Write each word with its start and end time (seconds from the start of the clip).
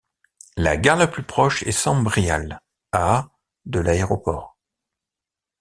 La 0.57 0.77
gare 0.77 0.97
la 0.97 1.05
plus 1.05 1.21
proche 1.21 1.61
est 1.61 1.71
Sambrial, 1.71 2.59
à 2.91 3.29
de 3.67 3.79
l'aéroport. 3.79 4.57